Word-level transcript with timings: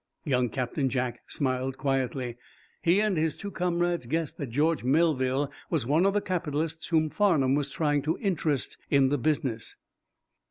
Young 0.23 0.49
Captain 0.49 0.89
Jack 0.89 1.21
smiled 1.27 1.77
quietly. 1.77 2.35
He 2.81 2.99
and 3.01 3.15
his 3.15 3.35
two 3.35 3.51
comrades 3.51 4.07
guessed 4.07 4.39
that 4.39 4.49
George 4.49 4.83
Melville 4.83 5.51
was 5.69 5.85
one 5.85 6.07
of 6.07 6.15
the 6.15 6.21
capitalists 6.21 6.87
whom 6.87 7.11
Farnum 7.11 7.53
was 7.53 7.69
trying 7.69 8.01
to 8.01 8.17
interest 8.17 8.77
in 8.89 9.09
the 9.09 9.19
business. 9.19 9.75